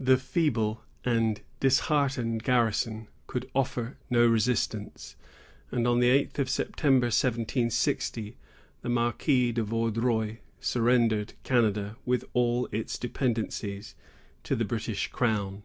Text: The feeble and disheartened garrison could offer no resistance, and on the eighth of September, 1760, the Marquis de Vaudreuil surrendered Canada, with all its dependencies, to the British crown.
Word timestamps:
The 0.00 0.16
feeble 0.16 0.82
and 1.04 1.42
disheartened 1.60 2.42
garrison 2.42 3.06
could 3.26 3.50
offer 3.54 3.98
no 4.08 4.26
resistance, 4.26 5.14
and 5.70 5.86
on 5.86 6.00
the 6.00 6.08
eighth 6.08 6.38
of 6.38 6.48
September, 6.48 7.08
1760, 7.08 8.38
the 8.80 8.88
Marquis 8.88 9.52
de 9.52 9.62
Vaudreuil 9.62 10.38
surrendered 10.58 11.34
Canada, 11.42 11.98
with 12.06 12.24
all 12.32 12.66
its 12.72 12.96
dependencies, 12.98 13.94
to 14.44 14.56
the 14.56 14.64
British 14.64 15.08
crown. 15.08 15.64